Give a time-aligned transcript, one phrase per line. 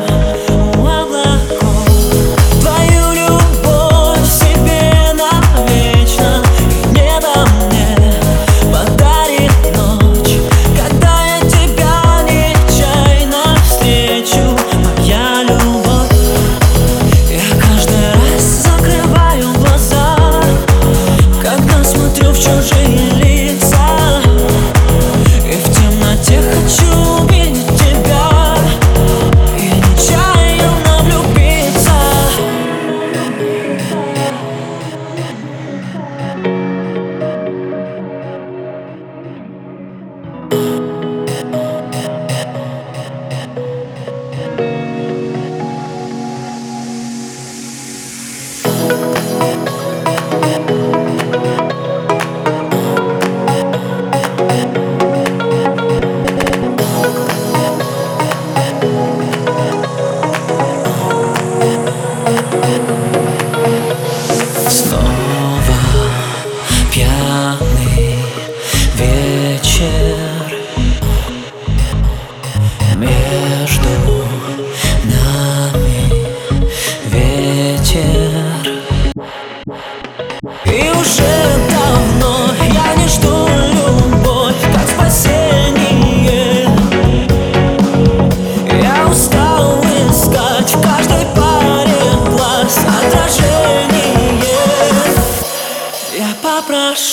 [0.00, 0.57] Oh,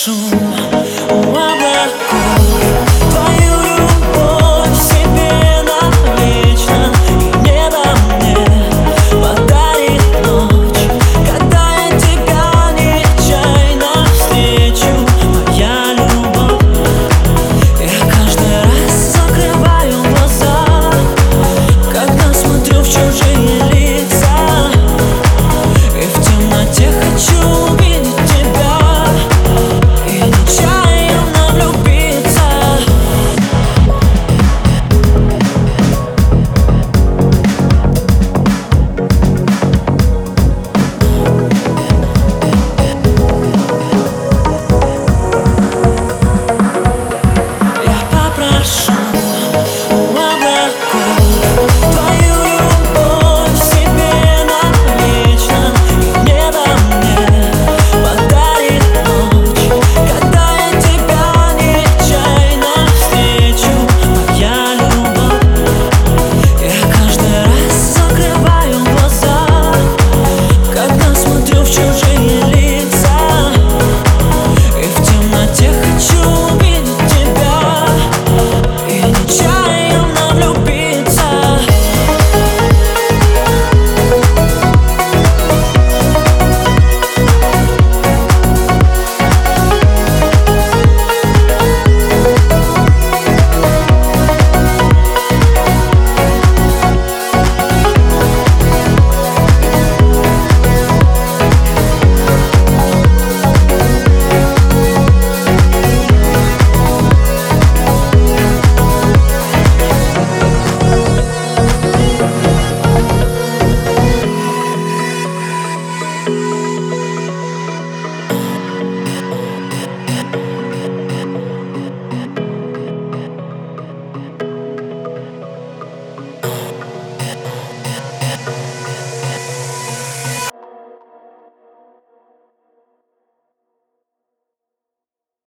[0.06, 0.35] soon.